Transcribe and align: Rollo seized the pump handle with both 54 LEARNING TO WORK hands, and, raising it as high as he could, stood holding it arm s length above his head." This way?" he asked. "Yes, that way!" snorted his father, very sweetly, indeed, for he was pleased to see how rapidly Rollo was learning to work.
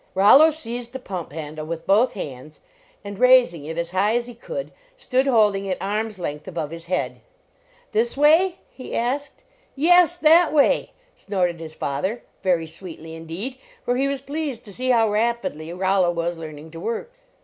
Rollo 0.15 0.49
seized 0.49 0.93
the 0.93 0.99
pump 0.99 1.31
handle 1.31 1.63
with 1.67 1.85
both 1.85 2.13
54 2.13 2.23
LEARNING 2.25 2.35
TO 2.35 2.39
WORK 2.39 2.41
hands, 2.55 2.59
and, 3.03 3.19
raising 3.19 3.65
it 3.65 3.77
as 3.77 3.91
high 3.91 4.15
as 4.15 4.25
he 4.25 4.33
could, 4.33 4.71
stood 4.97 5.27
holding 5.27 5.67
it 5.67 5.77
arm 5.79 6.07
s 6.07 6.17
length 6.17 6.47
above 6.47 6.71
his 6.71 6.85
head." 6.87 7.21
This 7.91 8.17
way?" 8.17 8.57
he 8.71 8.95
asked. 8.95 9.43
"Yes, 9.75 10.17
that 10.17 10.51
way!" 10.51 10.89
snorted 11.15 11.59
his 11.59 11.75
father, 11.75 12.23
very 12.41 12.65
sweetly, 12.65 13.13
indeed, 13.13 13.59
for 13.85 13.95
he 13.95 14.07
was 14.07 14.21
pleased 14.21 14.65
to 14.65 14.73
see 14.73 14.89
how 14.89 15.07
rapidly 15.07 15.71
Rollo 15.71 16.09
was 16.09 16.35
learning 16.35 16.71
to 16.71 16.79
work. 16.79 17.11